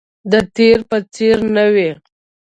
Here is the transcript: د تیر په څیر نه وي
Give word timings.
د 0.31 0.33
تیر 0.55 0.79
په 0.89 0.97
څیر 1.13 1.37
نه 1.55 1.65
وي 1.73 1.91